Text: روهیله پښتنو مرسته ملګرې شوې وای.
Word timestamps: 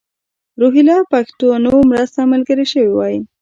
روهیله 0.61 0.97
پښتنو 1.11 1.73
مرسته 1.91 2.19
ملګرې 2.31 2.65
شوې 2.73 2.91
وای. 2.93 3.15